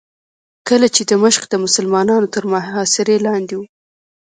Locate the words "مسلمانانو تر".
1.65-2.43